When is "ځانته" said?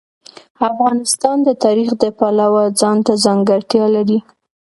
2.79-3.13